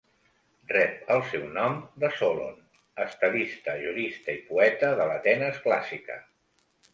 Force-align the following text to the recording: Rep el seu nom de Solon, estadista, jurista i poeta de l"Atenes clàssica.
Rep 0.69 1.11
el 1.15 1.19
seu 1.33 1.43
nom 1.57 1.75
de 2.03 2.09
Solon, 2.21 2.57
estadista, 3.03 3.77
jurista 3.85 4.35
i 4.39 4.41
poeta 4.49 4.91
de 5.03 5.05
l"Atenes 5.07 5.63
clàssica. 5.69 6.19